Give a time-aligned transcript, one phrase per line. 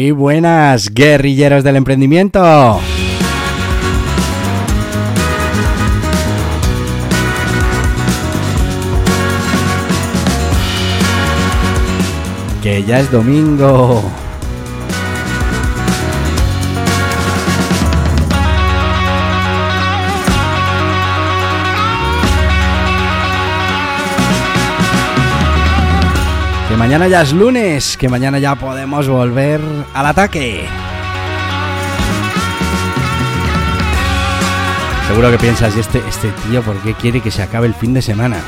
[0.00, 2.80] Muy buenas, guerrilleros del emprendimiento.
[12.62, 14.02] Que ya es domingo.
[26.80, 29.60] Mañana ya es lunes, que mañana ya podemos volver
[29.92, 30.66] al ataque.
[35.06, 37.92] Seguro que piensas, ¿y este, este tío por qué quiere que se acabe el fin
[37.92, 38.38] de semana?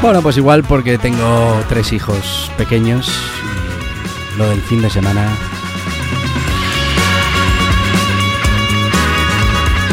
[0.00, 3.12] Bueno, pues igual porque tengo tres hijos pequeños
[4.38, 5.26] lo del fin de semana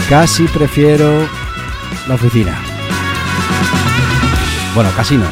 [0.08, 1.28] casi prefiero
[2.08, 2.71] la oficina.
[4.74, 5.28] Bueno, casi no.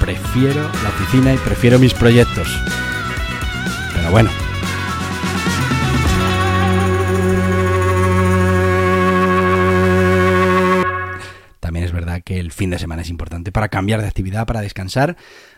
[0.00, 2.48] Prefiero la oficina y prefiero mis proyectos.
[3.94, 4.30] Pero bueno.
[11.60, 14.60] También es verdad que el fin de semana es importante para cambiar de actividad, para
[14.60, 15.16] descansar,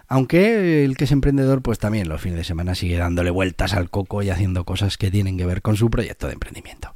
[0.09, 3.91] aunque el que es emprendedor pues también los fines de semana sigue dándole vueltas al
[3.91, 6.93] coco y haciendo cosas que tienen que ver con su proyecto de emprendimiento.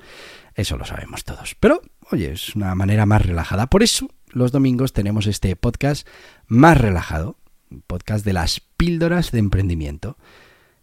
[0.54, 1.56] Eso lo sabemos todos.
[1.58, 3.66] Pero, oye, es una manera más relajada.
[3.66, 6.06] Por eso los domingos tenemos este podcast
[6.46, 7.36] más relajado,
[7.70, 10.16] un podcast de las píldoras de emprendimiento.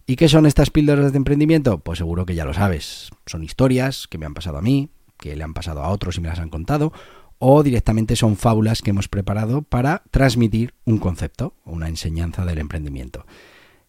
[0.05, 1.79] ¿Y qué son estas píldoras de emprendimiento?
[1.79, 3.09] Pues seguro que ya lo sabes.
[3.25, 6.21] Son historias que me han pasado a mí, que le han pasado a otros y
[6.21, 6.93] me las han contado,
[7.39, 13.25] o directamente son fábulas que hemos preparado para transmitir un concepto, una enseñanza del emprendimiento.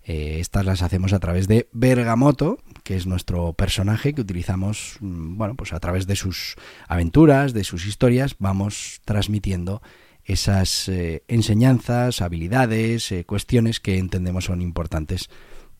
[0.08, 5.36] Eh, estas las hacemos a través de Bergamoto, que es nuestro personaje que utilizamos, mm,
[5.36, 6.56] bueno, pues a través de sus
[6.88, 9.82] aventuras, de sus historias, vamos transmitiendo
[10.24, 15.28] esas eh, enseñanzas, habilidades, eh, cuestiones que entendemos son importantes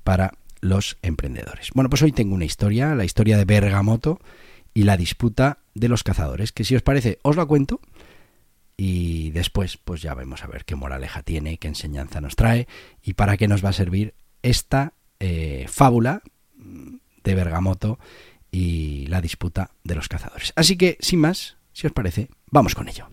[0.05, 1.71] para los emprendedores.
[1.75, 4.21] Bueno, pues hoy tengo una historia, la historia de Bergamoto
[4.75, 7.81] y la disputa de los cazadores, que si os parece os la cuento
[8.81, 12.69] y después pues ya vemos a ver qué moraleja tiene, qué enseñanza nos trae
[13.03, 16.23] y para qué nos va a servir esta eh, fábula
[17.25, 17.99] de Bergamoto
[18.53, 20.53] y la disputa de los cazadores.
[20.55, 23.09] Así que, sin más, si os parece, vamos con ello.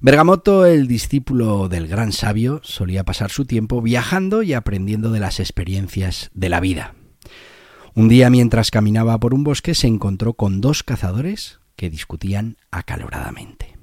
[0.00, 5.40] Bergamoto, el discípulo del gran sabio, solía pasar su tiempo viajando y aprendiendo de las
[5.40, 6.94] experiencias de la vida.
[7.94, 13.77] Un día, mientras caminaba por un bosque, se encontró con dos cazadores que discutían acaloradamente.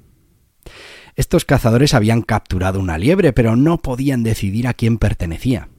[1.16, 5.70] Estos cazadores habían capturado una liebre, pero no podían decidir a quién pertenecía.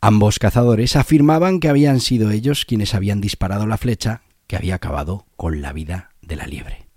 [0.00, 5.26] Ambos cazadores afirmaban que habían sido ellos quienes habían disparado la flecha que había acabado
[5.36, 6.88] con la vida de la liebre.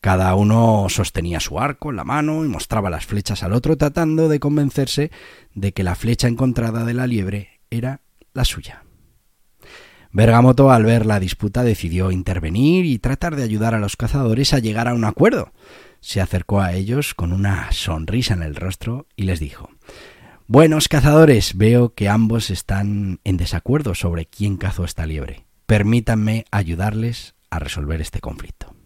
[0.00, 4.28] Cada uno sostenía su arco en la mano y mostraba las flechas al otro tratando
[4.28, 5.10] de convencerse
[5.54, 8.84] de que la flecha encontrada de la liebre era la suya.
[10.12, 14.60] Bergamoto, al ver la disputa, decidió intervenir y tratar de ayudar a los cazadores a
[14.60, 15.52] llegar a un acuerdo.
[16.04, 19.70] Se acercó a ellos con una sonrisa en el rostro y les dijo
[20.46, 25.46] Buenos cazadores, veo que ambos están en desacuerdo sobre quién cazó esta liebre.
[25.64, 28.76] Permítanme ayudarles a resolver este conflicto.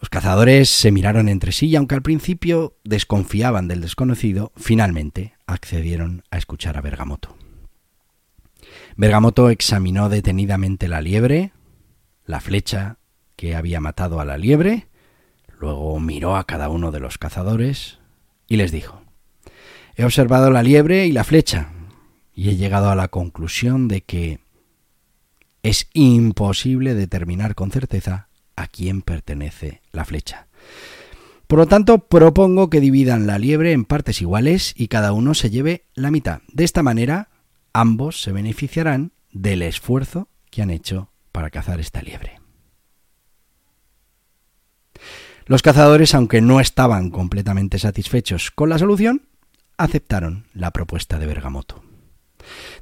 [0.00, 6.22] Los cazadores se miraron entre sí y aunque al principio desconfiaban del desconocido, finalmente accedieron
[6.30, 7.36] a escuchar a Bergamoto.
[8.96, 11.50] Bergamoto examinó detenidamente la liebre,
[12.26, 12.98] la flecha
[13.34, 14.87] que había matado a la liebre,
[15.58, 17.98] luego miró a cada uno de los cazadores
[18.46, 19.02] y les dijo,
[19.96, 21.72] He observado la liebre y la flecha
[22.34, 24.38] y he llegado a la conclusión de que
[25.64, 30.46] es imposible determinar con certeza a quién pertenece la flecha.
[31.48, 35.50] Por lo tanto, propongo que dividan la liebre en partes iguales y cada uno se
[35.50, 36.42] lleve la mitad.
[36.52, 37.30] De esta manera,
[37.72, 42.37] ambos se beneficiarán del esfuerzo que han hecho para cazar esta liebre.
[45.48, 49.22] Los cazadores, aunque no estaban completamente satisfechos con la solución,
[49.78, 51.82] aceptaron la propuesta de Bergamoto.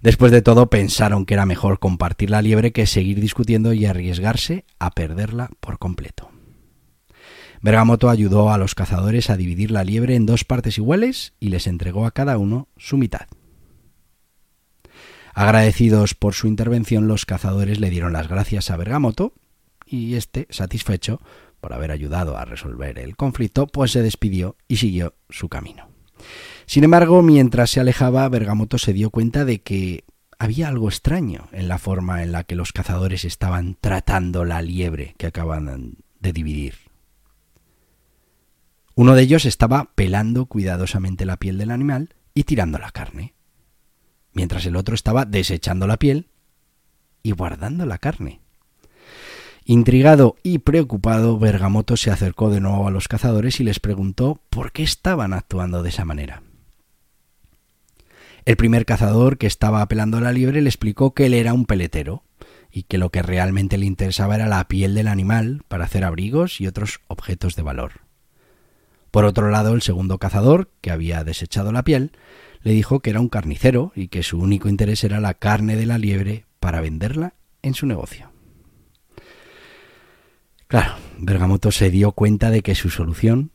[0.00, 4.64] Después de todo, pensaron que era mejor compartir la liebre que seguir discutiendo y arriesgarse
[4.80, 6.32] a perderla por completo.
[7.62, 11.68] Bergamoto ayudó a los cazadores a dividir la liebre en dos partes iguales y les
[11.68, 13.28] entregó a cada uno su mitad.
[15.34, 19.34] Agradecidos por su intervención, los cazadores le dieron las gracias a Bergamoto
[19.86, 21.20] y este, satisfecho
[21.66, 25.88] por haber ayudado a resolver el conflicto, pues se despidió y siguió su camino.
[26.64, 30.04] Sin embargo, mientras se alejaba, Bergamoto se dio cuenta de que
[30.38, 35.16] había algo extraño en la forma en la que los cazadores estaban tratando la liebre
[35.18, 36.74] que acaban de dividir.
[38.94, 43.34] Uno de ellos estaba pelando cuidadosamente la piel del animal y tirando la carne,
[44.32, 46.28] mientras el otro estaba desechando la piel
[47.24, 48.45] y guardando la carne.
[49.68, 54.70] Intrigado y preocupado, Bergamoto se acercó de nuevo a los cazadores y les preguntó por
[54.70, 56.44] qué estaban actuando de esa manera.
[58.44, 61.66] El primer cazador que estaba apelando a la liebre le explicó que él era un
[61.66, 62.22] peletero
[62.70, 66.60] y que lo que realmente le interesaba era la piel del animal para hacer abrigos
[66.60, 68.02] y otros objetos de valor.
[69.10, 72.12] Por otro lado, el segundo cazador, que había desechado la piel,
[72.62, 75.86] le dijo que era un carnicero y que su único interés era la carne de
[75.86, 78.35] la liebre para venderla en su negocio.
[80.68, 83.50] Claro, Bergamoto se dio cuenta de que su solución,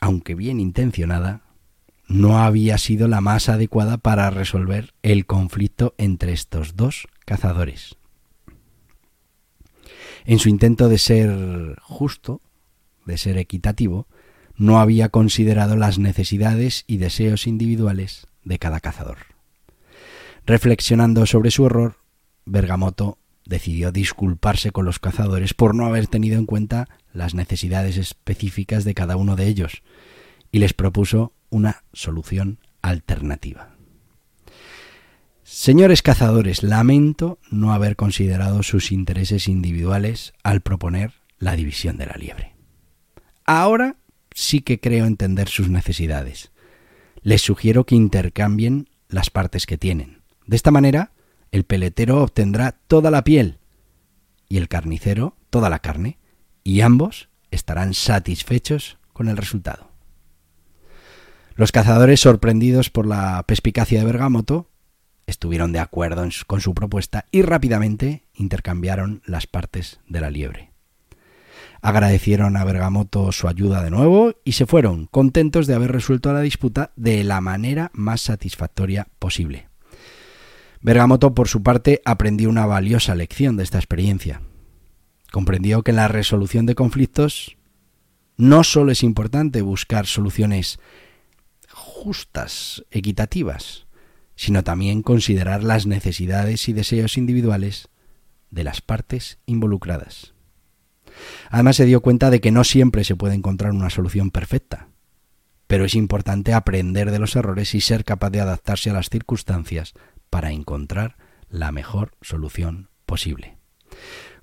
[0.00, 1.42] aunque bien intencionada,
[2.08, 7.96] no había sido la más adecuada para resolver el conflicto entre estos dos cazadores.
[10.24, 12.40] En su intento de ser justo,
[13.04, 14.06] de ser equitativo,
[14.56, 19.18] no había considerado las necesidades y deseos individuales de cada cazador.
[20.44, 21.96] Reflexionando sobre su error,
[22.44, 23.17] Bergamoto
[23.48, 28.94] decidió disculparse con los cazadores por no haber tenido en cuenta las necesidades específicas de
[28.94, 29.82] cada uno de ellos
[30.52, 33.74] y les propuso una solución alternativa.
[35.42, 42.16] Señores cazadores, lamento no haber considerado sus intereses individuales al proponer la división de la
[42.18, 42.54] liebre.
[43.46, 43.96] Ahora
[44.34, 46.52] sí que creo entender sus necesidades.
[47.22, 50.20] Les sugiero que intercambien las partes que tienen.
[50.46, 51.12] De esta manera,
[51.52, 53.58] el peletero obtendrá toda la piel
[54.48, 56.18] y el carnicero toda la carne,
[56.64, 59.90] y ambos estarán satisfechos con el resultado.
[61.54, 64.70] Los cazadores, sorprendidos por la perspicacia de Bergamoto,
[65.26, 70.72] estuvieron de acuerdo con su propuesta y rápidamente intercambiaron las partes de la liebre.
[71.80, 76.40] Agradecieron a Bergamoto su ayuda de nuevo y se fueron, contentos de haber resuelto la
[76.40, 79.67] disputa de la manera más satisfactoria posible.
[80.80, 84.42] Bergamoto, por su parte, aprendió una valiosa lección de esta experiencia.
[85.32, 87.56] Comprendió que en la resolución de conflictos
[88.36, 90.78] no solo es importante buscar soluciones
[91.72, 93.86] justas, equitativas,
[94.36, 97.88] sino también considerar las necesidades y deseos individuales
[98.50, 100.32] de las partes involucradas.
[101.50, 104.88] Además se dio cuenta de que no siempre se puede encontrar una solución perfecta,
[105.66, 109.94] pero es importante aprender de los errores y ser capaz de adaptarse a las circunstancias
[110.30, 111.16] para encontrar
[111.48, 113.56] la mejor solución posible.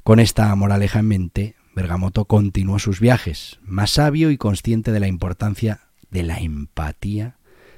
[0.04, 5.08] Con esta moraleja en mente, Bergamoto continuó sus viajes, más sabio y consciente de la
[5.08, 7.38] importancia de la empatía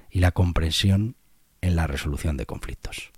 [0.09, 1.15] y la comprensión
[1.61, 3.11] en la resolución de conflictos.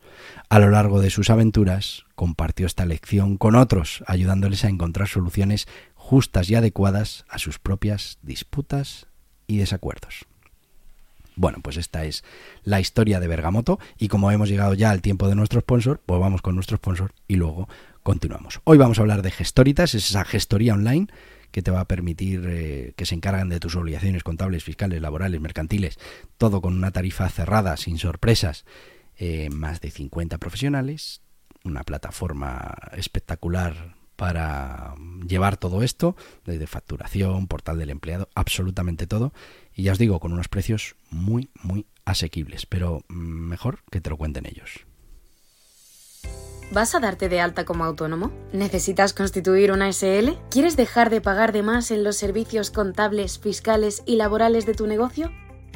[0.50, 5.68] A lo largo de sus aventuras compartió esta lección con otros, ayudándoles a encontrar soluciones
[5.96, 9.08] justas y adecuadas a sus propias disputas
[9.48, 10.26] y desacuerdos.
[11.40, 12.26] Bueno, pues esta es
[12.66, 16.20] la historia de Bergamoto y como hemos llegado ya al tiempo de nuestro sponsor, pues
[16.20, 17.70] vamos con nuestro sponsor y luego
[18.04, 18.60] continuamos.
[18.66, 21.08] Hoy vamos a hablar de Gestoritas, es esa gestoría online
[21.52, 25.40] que te va a permitir eh, que se encargan de tus obligaciones contables, fiscales, laborales,
[25.40, 25.98] mercantiles,
[26.38, 28.66] todo con una tarifa cerrada, sin sorpresas,
[29.16, 31.22] eh, más de 50 profesionales,
[31.64, 34.96] una plataforma espectacular para
[35.26, 39.32] llevar todo esto, desde facturación, portal del empleado, absolutamente todo.
[39.74, 44.10] Y ya os digo, con unos precios muy, muy asequibles, pero mm, mejor que te
[44.10, 44.86] lo cuenten ellos.
[46.74, 48.34] ¿Vas a darte de alta como autónomo?
[48.52, 50.34] ¿Necesitas constituir una SL?
[50.52, 54.86] ¿Quieres dejar de pagar de más en los servicios contables, fiscales y laborales de tu
[54.86, 55.32] negocio?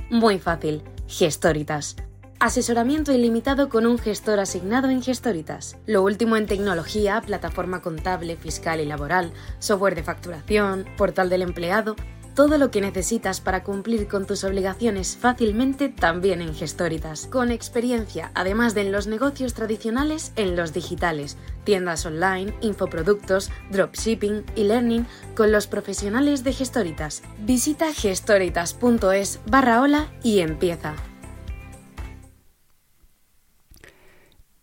[0.09, 0.83] Muy fácil.
[1.07, 1.95] Gestoritas.
[2.43, 5.77] Asesoramiento ilimitado con un gestor asignado en Gestoritas.
[5.85, 11.95] Lo último en tecnología, plataforma contable, fiscal y laboral, software de facturación, portal del empleado
[12.35, 17.27] todo lo que necesitas para cumplir con tus obligaciones fácilmente también en Gestoritas.
[17.27, 24.43] Con experiencia, además de en los negocios tradicionales, en los digitales, tiendas online, infoproductos, dropshipping
[24.55, 27.21] y learning con los profesionales de Gestoritas.
[27.39, 30.95] Visita gestoritas.es barra hola y empieza.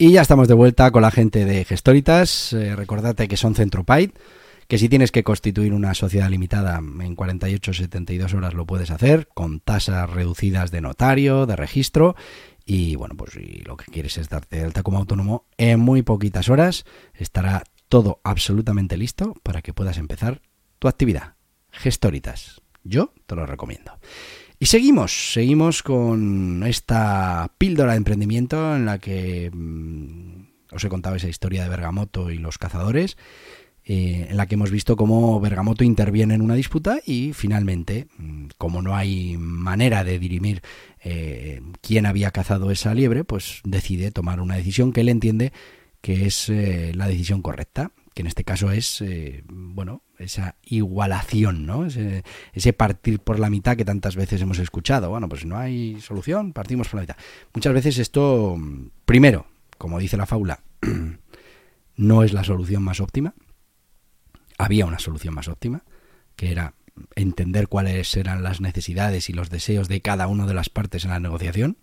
[0.02, 2.54] Y ya estamos de vuelta con la gente de Gestoritas.
[2.54, 4.12] Eh, recordate que son Centropaid,
[4.66, 9.28] que si tienes que constituir una sociedad limitada en 48 72 horas lo puedes hacer,
[9.34, 12.16] con tasas reducidas de notario, de registro.
[12.64, 16.00] Y bueno, pues si lo que quieres es darte de alta como autónomo, en muy
[16.00, 20.40] poquitas horas estará todo absolutamente listo para que puedas empezar
[20.78, 21.34] tu actividad.
[21.72, 22.62] Gestoritas.
[22.84, 23.92] Yo te lo recomiendo.
[24.62, 31.16] Y seguimos, seguimos con esta píldora de emprendimiento en la que mm, os he contado
[31.16, 33.16] esa historia de Bergamoto y los cazadores,
[33.86, 38.48] eh, en la que hemos visto cómo Bergamoto interviene en una disputa y finalmente, mm,
[38.58, 40.60] como no hay manera de dirimir
[41.02, 45.54] eh, quién había cazado esa liebre, pues decide tomar una decisión que él entiende
[46.02, 49.02] que es eh, la decisión correcta, en este caso es,
[49.48, 51.86] bueno, esa igualación, ¿no?
[51.86, 55.10] Ese, partir por la mitad que tantas veces hemos escuchado.
[55.10, 57.16] Bueno, pues no hay solución, partimos por la mitad.
[57.54, 58.58] Muchas veces esto,
[59.04, 59.46] primero,
[59.78, 60.62] como dice la fábula,
[61.96, 63.34] no es la solución más óptima.
[64.58, 65.84] Había una solución más óptima,
[66.36, 66.74] que era
[67.14, 71.10] entender cuáles eran las necesidades y los deseos de cada una de las partes en
[71.10, 71.78] la negociación.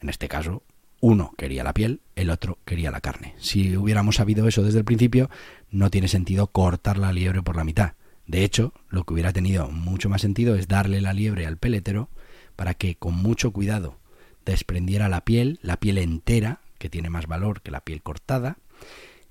[0.00, 0.62] En este caso,
[1.00, 3.34] uno quería la piel, el otro quería la carne.
[3.38, 5.30] Si hubiéramos sabido eso desde el principio,
[5.70, 7.92] no tiene sentido cortar la liebre por la mitad.
[8.26, 12.10] De hecho, lo que hubiera tenido mucho más sentido es darle la liebre al peletero
[12.56, 13.98] para que con mucho cuidado
[14.44, 18.58] desprendiera la piel, la piel entera, que tiene más valor que la piel cortada,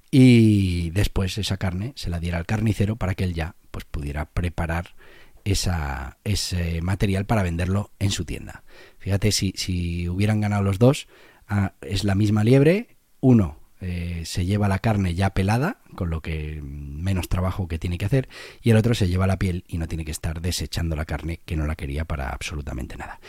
[0.09, 4.25] y después esa carne se la diera al carnicero para que él ya pues pudiera
[4.25, 4.95] preparar
[5.43, 8.63] esa, ese material para venderlo en su tienda.
[8.99, 11.07] Fíjate, si, si hubieran ganado los dos,
[11.47, 16.21] Ah, es la misma liebre, uno eh, se lleva la carne ya pelada, con lo
[16.21, 18.27] que menos trabajo que tiene que hacer,
[18.61, 21.39] y el otro se lleva la piel y no tiene que estar desechando la carne
[21.45, 23.19] que no la quería para absolutamente nada.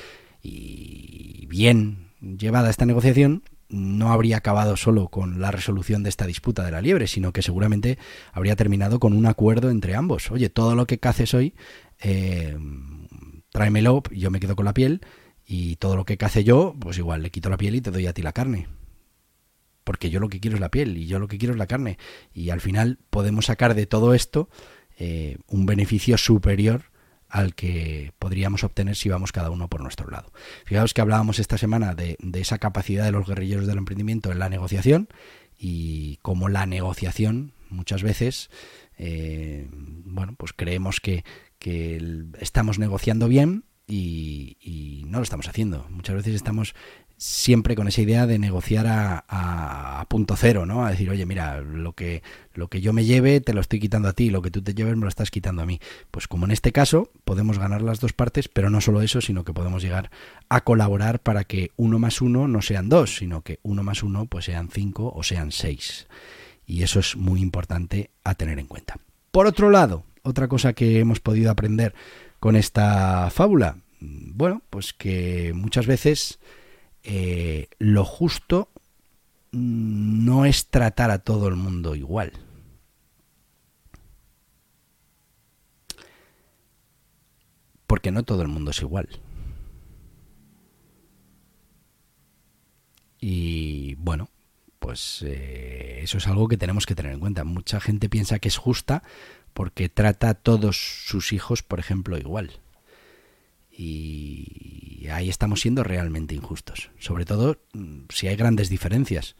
[0.42, 6.64] Y bien llevada esta negociación, no habría acabado solo con la resolución de esta disputa
[6.64, 7.98] de la liebre, sino que seguramente
[8.32, 10.30] habría terminado con un acuerdo entre ambos.
[10.30, 11.54] Oye, todo lo que caces hoy,
[12.00, 12.56] eh,
[13.50, 15.02] tráemelo, yo me quedo con la piel,
[15.50, 18.06] y todo lo que cace yo, pues igual le quito la piel y te doy
[18.06, 18.68] a ti la carne.
[19.82, 21.66] Porque yo lo que quiero es la piel y yo lo que quiero es la
[21.66, 21.96] carne.
[22.34, 24.50] Y al final podemos sacar de todo esto
[24.98, 26.90] eh, un beneficio superior
[27.30, 30.30] al que podríamos obtener si vamos cada uno por nuestro lado.
[30.66, 34.50] Fijaos que hablábamos esta semana de, esa capacidad de los guerrilleros del emprendimiento en la
[34.50, 35.08] negociación
[35.58, 38.50] y como la negociación muchas veces,
[38.98, 41.24] eh, bueno, pues creemos que,
[41.58, 45.86] que estamos negociando bien y, no lo estamos haciendo.
[45.88, 46.74] Muchas veces estamos
[47.16, 50.86] siempre con esa idea de negociar a, punto cero, ¿no?
[50.86, 52.22] A decir, oye, mira, lo que,
[52.54, 54.74] lo que yo me lleve te lo estoy quitando a ti, lo que tú te
[54.74, 55.80] lleves me lo estás quitando a mí.
[56.10, 59.44] Pues como en este caso, podemos ganar las dos partes, pero no solo eso, sino
[59.44, 60.10] que podemos llegar
[60.48, 64.26] a colaborar para que uno más uno no sean dos, sino que uno más uno
[64.26, 66.06] pues sean cinco o sean seis.
[66.66, 68.98] Y eso es muy importante a tener en cuenta.
[69.30, 71.94] Por otro lado, otra cosa que hemos podido aprender
[72.40, 73.78] con esta fábula?
[74.00, 76.38] Bueno, pues que muchas veces
[77.02, 78.70] eh, lo justo
[79.50, 82.32] no es tratar a todo el mundo igual.
[87.86, 89.08] Porque no todo el mundo es igual.
[93.20, 94.30] Y bueno,
[94.78, 97.44] pues eh, eso es algo que tenemos que tener en cuenta.
[97.44, 99.02] Mucha gente piensa que es justa
[99.52, 102.60] porque trata a todos sus hijos, por ejemplo, igual.
[103.70, 106.90] Y ahí estamos siendo realmente injustos.
[106.98, 109.36] Sobre todo mm, si hay grandes diferencias.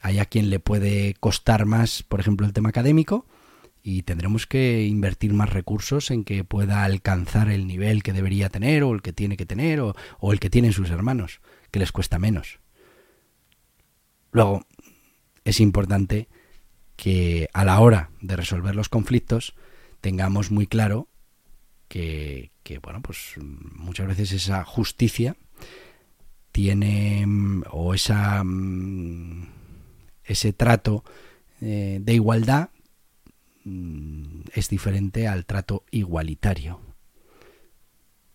[0.00, 3.26] Hay a quien le puede costar más, por ejemplo, el tema académico
[3.82, 8.82] y tendremos que invertir más recursos en que pueda alcanzar el nivel que debería tener
[8.84, 11.40] o el que tiene que tener o, o el que tienen sus hermanos,
[11.70, 12.60] que les cuesta menos.
[14.30, 14.66] Luego,
[15.44, 16.28] es importante
[16.98, 19.54] que a la hora de resolver los conflictos
[20.00, 21.06] tengamos muy claro
[21.86, 22.50] que,
[22.82, 25.36] bueno, pues muchas veces esa justicia
[26.50, 27.24] tiene
[27.70, 29.46] o esa mm,
[30.24, 31.04] ese trato
[31.60, 32.70] eh, de igualdad
[33.64, 36.80] mm, es diferente al trato igualitario.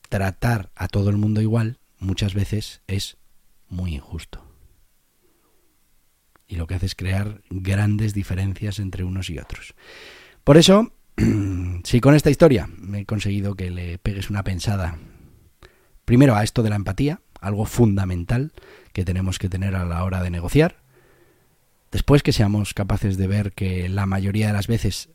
[0.07, 3.17] Tratar a todo el mundo igual muchas veces es
[3.67, 4.52] muy injusto
[6.47, 9.75] y lo que hace es crear grandes diferencias entre unos y otros.
[10.43, 10.93] Por eso,
[11.83, 14.97] si con esta historia me he conseguido que le pegues una pensada,
[16.05, 18.53] primero a esto de la empatía, algo fundamental
[18.93, 20.77] que tenemos que tener a la hora de negociar,
[21.91, 25.09] después que seamos capaces de ver que la mayoría de las veces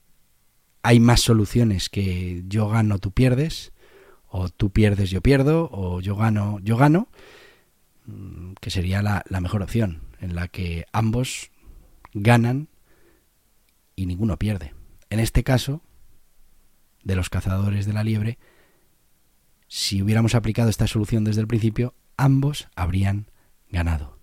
[0.83, 3.73] hay más soluciones que yo gano, tú pierdes,
[4.29, 7.09] o tú pierdes, yo pierdo, o yo gano, yo gano,
[8.61, 11.51] que sería la, la mejor opción, en la que ambos
[12.15, 12.69] ganan
[13.97, 14.75] y ninguno pierde.
[15.11, 15.83] En este caso,
[17.03, 18.39] de los cazadores de la liebre,
[19.67, 23.31] si hubiéramos aplicado esta solución desde el principio, ambos habrían
[23.71, 24.19] ganado.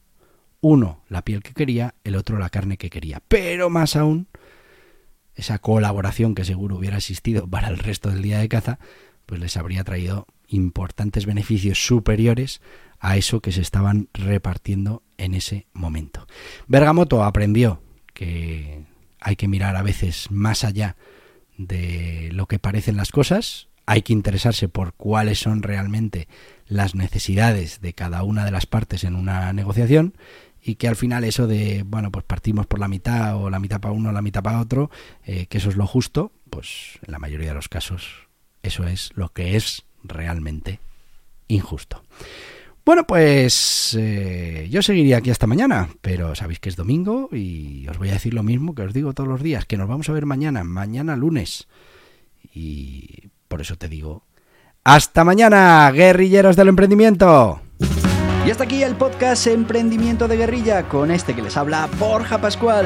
[0.62, 3.22] Uno la piel que quería, el otro la carne que quería.
[3.28, 4.28] Pero más aún,
[5.36, 8.80] esa colaboración que seguro hubiera existido para el resto del día de caza,
[9.26, 12.62] pues les habría traído importantes beneficios superiores
[13.00, 16.28] a eso que se estaban repartiendo en ese momento.
[16.68, 17.82] Bergamoto aprendió
[18.14, 18.84] que
[19.20, 20.96] hay que mirar a veces más allá
[21.58, 26.28] de lo que parecen las cosas, hay que interesarse por cuáles son realmente
[26.68, 30.16] las necesidades de cada una de las partes en una negociación
[30.62, 33.80] y que al final eso de, bueno, pues partimos por la mitad o la mitad
[33.80, 34.90] para uno, la mitad para otro,
[35.24, 38.26] eh, que eso es lo justo, pues en la mayoría de los casos
[38.64, 40.80] eso es lo que es realmente
[41.48, 42.04] injusto.
[42.86, 47.98] Bueno, pues eh, yo seguiría aquí hasta mañana, pero sabéis que es domingo y os
[47.98, 50.14] voy a decir lo mismo que os digo todos los días, que nos vamos a
[50.14, 51.68] ver mañana, mañana lunes.
[52.54, 54.22] Y por eso te digo,
[54.84, 57.60] hasta mañana, guerrilleros del emprendimiento.
[58.46, 62.86] Y hasta aquí el podcast Emprendimiento de Guerrilla con este que les habla Borja Pascual.